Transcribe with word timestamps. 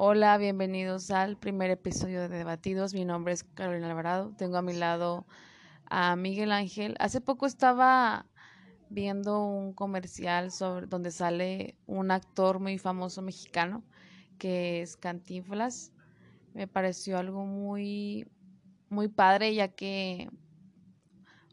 Hola, 0.00 0.38
bienvenidos 0.38 1.10
al 1.10 1.36
primer 1.36 1.72
episodio 1.72 2.20
de 2.20 2.28
Debatidos. 2.28 2.94
Mi 2.94 3.04
nombre 3.04 3.32
es 3.32 3.42
Carolina 3.42 3.90
Alvarado. 3.90 4.32
Tengo 4.38 4.56
a 4.56 4.62
mi 4.62 4.72
lado 4.72 5.26
a 5.86 6.14
Miguel 6.14 6.52
Ángel. 6.52 6.94
Hace 7.00 7.20
poco 7.20 7.46
estaba 7.46 8.24
viendo 8.90 9.44
un 9.44 9.72
comercial 9.72 10.52
sobre 10.52 10.86
donde 10.86 11.10
sale 11.10 11.76
un 11.86 12.12
actor 12.12 12.60
muy 12.60 12.78
famoso 12.78 13.22
mexicano 13.22 13.82
que 14.38 14.82
es 14.82 14.96
Cantinflas. 14.96 15.90
Me 16.54 16.68
pareció 16.68 17.18
algo 17.18 17.44
muy 17.44 18.24
muy 18.90 19.08
padre 19.08 19.52
ya 19.52 19.66
que 19.66 20.30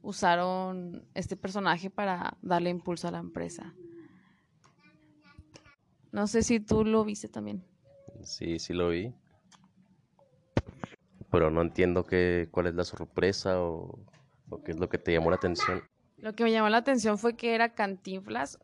usaron 0.04 1.04
este 1.16 1.36
personaje 1.36 1.90
para 1.90 2.38
darle 2.44 2.70
impulso 2.70 3.08
a 3.08 3.12
la 3.12 3.18
empresa. 3.18 3.74
No 6.12 6.28
sé 6.28 6.44
si 6.44 6.60
tú 6.60 6.86
lo 6.86 7.04
viste 7.04 7.28
también. 7.28 7.66
Sí, 8.26 8.60
sí 8.60 8.74
lo 8.74 8.90
vi. 8.90 9.14
Pero 11.32 11.52
no 11.52 11.62
entiendo 11.62 12.04
qué, 12.04 12.48
cuál 12.52 12.68
es 12.68 12.76
la 12.76 12.84
sorpresa 12.84 13.62
o, 13.62 14.00
qué 14.64 14.72
es 14.72 14.80
lo 14.80 14.90
que 14.90 14.98
te 14.98 15.14
llamó 15.14 15.30
la 15.30 15.36
atención. 15.36 15.84
Lo 16.18 16.34
que 16.34 16.44
me 16.44 16.52
llamó 16.52 16.70
la 16.70 16.78
atención 16.78 17.18
fue 17.18 17.36
que 17.36 17.56
era 17.56 17.74
Cantinflas. 17.76 18.60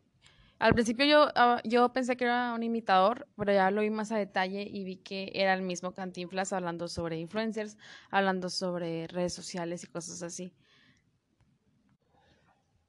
Al 0.58 0.74
principio 0.74 1.04
yo, 1.04 1.28
ah, 1.34 1.60
yo 1.64 1.92
pensé 1.92 2.16
que 2.16 2.24
era 2.24 2.54
un 2.54 2.62
imitador, 2.62 3.26
pero 3.36 3.52
ya 3.52 3.70
lo 3.70 3.80
vi 3.80 3.90
más 3.90 4.12
a 4.12 4.16
detalle 4.16 4.62
y 4.62 4.84
vi 4.84 4.96
que 4.96 5.30
era 5.34 5.54
el 5.54 5.62
mismo 5.62 5.92
Cantinflas 5.92 6.52
hablando 6.52 6.88
sobre 6.88 7.18
influencers, 7.18 7.76
hablando 8.10 8.48
sobre 8.48 9.06
redes 9.08 9.34
sociales 9.34 9.82
y 9.84 9.88
cosas 9.88 10.22
así. 10.22 10.54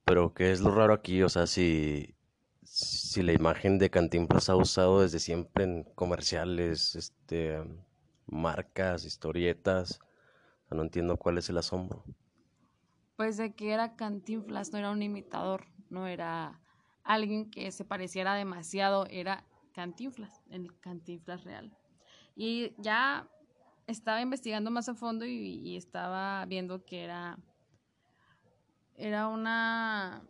Pero 0.04 0.34
¿qué 0.34 0.52
es 0.52 0.60
lo 0.60 0.70
raro 0.70 0.94
aquí? 0.94 1.22
O 1.22 1.28
sea, 1.28 1.46
si, 1.46 2.14
si 2.74 3.22
la 3.22 3.32
imagen 3.32 3.78
de 3.78 3.88
Cantinflas 3.88 4.48
ha 4.48 4.56
usado 4.56 5.02
desde 5.02 5.20
siempre 5.20 5.62
en 5.62 5.84
comerciales, 5.94 6.96
este, 6.96 7.62
marcas, 8.26 9.04
historietas, 9.04 10.00
no 10.72 10.82
entiendo 10.82 11.16
cuál 11.16 11.38
es 11.38 11.48
el 11.48 11.58
asombro. 11.58 12.02
Pues 13.14 13.36
de 13.36 13.54
que 13.54 13.72
era 13.72 13.94
Cantinflas, 13.94 14.72
no 14.72 14.80
era 14.80 14.90
un 14.90 15.04
imitador, 15.04 15.68
no 15.88 16.08
era 16.08 16.60
alguien 17.04 17.48
que 17.48 17.70
se 17.70 17.84
pareciera 17.84 18.34
demasiado, 18.34 19.06
era 19.06 19.44
Cantinflas, 19.72 20.42
el 20.50 20.76
Cantinflas 20.80 21.44
real. 21.44 21.78
Y 22.34 22.74
ya 22.78 23.28
estaba 23.86 24.20
investigando 24.20 24.72
más 24.72 24.88
a 24.88 24.96
fondo 24.96 25.24
y, 25.24 25.60
y 25.60 25.76
estaba 25.76 26.44
viendo 26.46 26.84
que 26.84 27.04
era, 27.04 27.38
era 28.96 29.28
una 29.28 30.24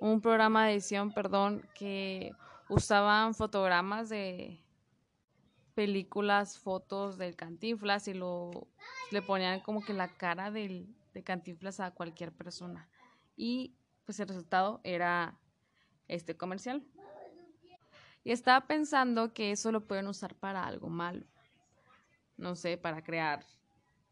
un 0.00 0.22
programa 0.22 0.64
de 0.66 0.72
edición, 0.72 1.12
perdón, 1.12 1.62
que 1.74 2.32
usaban 2.68 3.34
fotogramas 3.34 4.08
de 4.08 4.58
películas, 5.74 6.58
fotos 6.58 7.18
del 7.18 7.36
Cantinflas 7.36 8.08
y 8.08 8.14
lo 8.14 8.66
le 9.12 9.22
ponían 9.22 9.60
como 9.60 9.84
que 9.84 9.92
la 9.92 10.08
cara 10.08 10.50
del, 10.50 10.94
de 11.12 11.22
Cantinflas 11.22 11.80
a 11.80 11.90
cualquier 11.90 12.32
persona. 12.32 12.88
Y 13.36 13.76
pues 14.06 14.18
el 14.20 14.28
resultado 14.28 14.80
era 14.84 15.38
este 16.08 16.36
comercial. 16.36 16.82
Y 18.24 18.32
estaba 18.32 18.66
pensando 18.66 19.34
que 19.34 19.50
eso 19.52 19.70
lo 19.70 19.86
pueden 19.86 20.08
usar 20.08 20.34
para 20.34 20.66
algo 20.66 20.88
malo. 20.88 21.26
No 22.36 22.54
sé, 22.54 22.78
para 22.78 23.02
crear 23.02 23.44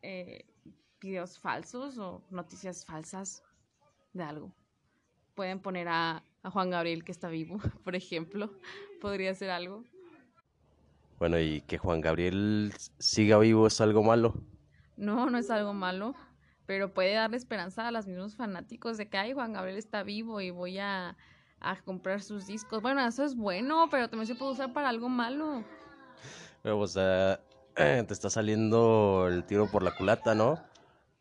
eh, 0.03 0.47
videos 1.01 1.39
falsos 1.39 1.97
o 1.99 2.23
noticias 2.31 2.85
falsas 2.85 3.43
de 4.13 4.23
algo 4.23 4.58
pueden 5.39 5.61
poner 5.61 5.87
a, 5.87 6.25
Juan 6.43 6.71
Gabriel 6.71 7.05
que 7.05 7.13
está 7.13 7.29
vivo, 7.29 7.61
por 7.85 7.95
ejemplo. 7.95 8.51
Podría 9.01 9.33
ser 9.35 9.51
algo. 9.51 9.85
Bueno, 11.21 11.39
y 11.39 11.61
que 11.61 11.79
Juan 11.79 12.01
Gabriel 12.01 12.73
siga 12.99 13.39
vivo 13.39 13.69
es 13.69 13.81
algo 13.81 14.03
malo. 14.03 14.35
No, 14.97 15.31
no 15.31 15.39
es 15.39 15.49
algo 15.51 15.75
malo, 15.75 16.17
pero 16.67 16.93
puede 16.93 17.15
darle 17.15 17.37
esperanza 17.37 17.87
a 17.87 17.93
los 17.93 18.09
mismos 18.09 18.35
fanáticos 18.35 18.97
de 18.97 19.09
que, 19.09 19.17
ay, 19.17 19.33
Juan 19.33 19.53
Gabriel 19.53 19.79
está 19.79 20.03
vivo 20.03 20.41
y 20.41 20.51
voy 20.51 20.79
a, 20.79 21.17
a 21.61 21.81
comprar 21.83 22.21
sus 22.21 22.49
discos. 22.49 22.83
Bueno, 22.83 23.07
eso 23.07 23.25
es 23.25 23.37
bueno, 23.37 23.87
pero 23.93 24.11
también 24.11 24.27
se 24.27 24.35
puede 24.35 24.53
usar 24.53 24.73
para 24.73 24.89
algo 24.89 25.09
malo. 25.09 25.63
Pero, 26.65 26.81
o 26.81 26.87
sea, 26.89 27.41
te 27.77 28.13
está 28.13 28.29
saliendo 28.29 29.29
el 29.29 29.45
tiro 29.45 29.71
por 29.71 29.85
la 29.85 29.95
culata, 29.97 30.35
¿no? 30.35 30.59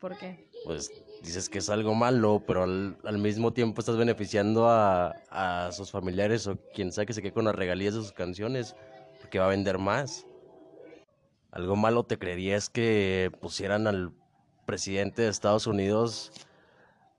¿Por 0.00 0.18
qué? 0.18 0.50
Pues 0.64 0.90
dices 1.22 1.48
que 1.48 1.58
es 1.58 1.70
algo 1.70 1.94
malo, 1.94 2.42
pero 2.46 2.62
al, 2.64 3.18
mismo 3.18 3.52
tiempo 3.52 3.80
estás 3.80 3.96
beneficiando 3.96 4.68
a, 4.68 5.08
a, 5.30 5.72
sus 5.72 5.90
familiares 5.90 6.46
o 6.46 6.56
quien 6.74 6.92
sea 6.92 7.06
que 7.06 7.12
se 7.12 7.22
quede 7.22 7.32
con 7.32 7.44
las 7.44 7.54
regalías 7.54 7.94
de 7.94 8.00
sus 8.00 8.12
canciones, 8.12 8.76
porque 9.20 9.38
va 9.38 9.46
a 9.46 9.50
vender 9.50 9.78
más. 9.78 10.26
Algo 11.50 11.76
malo 11.76 12.04
te 12.04 12.18
creerías 12.18 12.68
que 12.68 13.32
pusieran 13.40 13.86
al 13.86 14.12
presidente 14.66 15.22
de 15.22 15.28
Estados 15.28 15.66
Unidos 15.66 16.30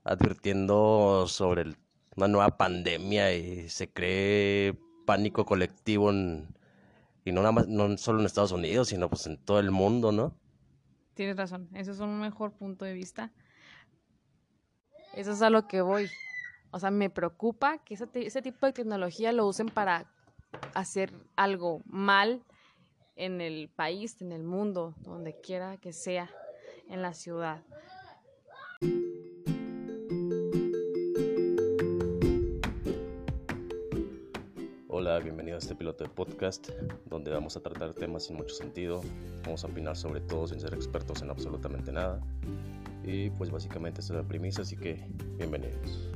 advirtiendo 0.04 1.26
sobre 1.28 1.74
una 2.16 2.28
nueva 2.28 2.56
pandemia 2.56 3.34
y 3.34 3.68
se 3.68 3.88
cree 3.88 4.78
pánico 5.04 5.44
colectivo 5.44 6.12
y 6.12 7.32
no 7.32 7.40
nada 7.40 7.52
más, 7.52 7.68
no 7.68 7.96
solo 7.98 8.20
en 8.20 8.26
Estados 8.26 8.52
Unidos, 8.52 8.88
sino 8.88 9.08
pues 9.08 9.26
en 9.26 9.36
todo 9.36 9.58
el 9.58 9.70
mundo, 9.70 10.12
¿no? 10.12 10.34
Tienes 11.14 11.36
razón, 11.36 11.68
eso 11.74 11.92
es 11.92 12.00
un 12.00 12.20
mejor 12.20 12.52
punto 12.52 12.84
de 12.84 12.94
vista. 12.94 13.32
Eso 15.14 15.32
es 15.32 15.42
a 15.42 15.50
lo 15.50 15.66
que 15.66 15.80
voy. 15.80 16.08
O 16.70 16.78
sea, 16.78 16.90
me 16.90 17.10
preocupa 17.10 17.78
que 17.78 17.94
ese, 17.94 18.42
tipo 18.42 18.66
de 18.66 18.72
tecnología 18.72 19.32
lo 19.32 19.46
usen 19.46 19.66
para 19.66 20.06
hacer 20.74 21.12
algo 21.34 21.82
mal 21.84 22.44
en 23.16 23.40
el 23.40 23.68
país, 23.68 24.22
en 24.22 24.30
el 24.30 24.44
mundo, 24.44 24.94
donde 24.98 25.40
quiera 25.40 25.78
que 25.78 25.92
sea, 25.92 26.30
en 26.88 27.02
la 27.02 27.12
ciudad. 27.12 27.62
Hola, 34.86 35.18
bienvenido 35.18 35.56
a 35.56 35.58
este 35.58 35.74
piloto 35.74 36.04
de 36.04 36.10
podcast 36.10 36.68
donde 37.06 37.32
vamos 37.32 37.56
a 37.56 37.60
tratar 37.60 37.94
temas 37.94 38.26
sin 38.26 38.36
mucho 38.36 38.54
sentido, 38.54 39.02
vamos 39.42 39.64
a 39.64 39.66
opinar 39.66 39.96
sobre 39.96 40.20
todo 40.20 40.46
sin 40.46 40.60
ser 40.60 40.72
expertos 40.74 41.20
en 41.22 41.30
absolutamente 41.30 41.90
nada 41.90 42.20
y 43.04 43.30
pues 43.30 43.50
básicamente 43.50 44.00
esta 44.00 44.14
es 44.14 44.22
la 44.22 44.28
premisa, 44.28 44.62
así 44.62 44.76
que 44.76 45.04
bienvenidos. 45.38 46.10